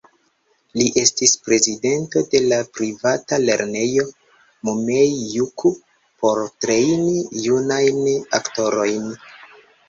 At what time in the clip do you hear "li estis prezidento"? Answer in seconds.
0.77-2.23